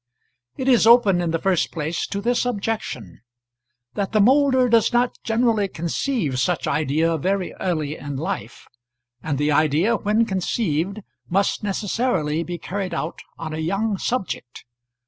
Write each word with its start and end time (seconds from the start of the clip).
It 0.57 0.67
is 0.67 0.87
open, 0.87 1.21
in 1.21 1.29
the 1.29 1.37
first 1.37 1.71
place, 1.71 2.07
to 2.07 2.21
this 2.21 2.43
objection, 2.43 3.21
that 3.93 4.13
the 4.13 4.19
moulder 4.19 4.67
does 4.67 4.91
not 4.91 5.19
generally 5.23 5.67
conceive 5.67 6.39
such 6.39 6.65
idea 6.65 7.19
very 7.19 7.53
early 7.59 7.95
in 7.97 8.17
life, 8.17 8.67
and 9.21 9.37
the 9.37 9.51
idea 9.51 9.95
when 9.97 10.25
conceived 10.25 11.01
must 11.29 11.61
necessarily 11.61 12.41
be 12.41 12.57
carried 12.57 12.95
out 12.95 13.19
on 13.37 13.53
a 13.53 13.59
young 13.59 13.99
subject. 13.99 14.65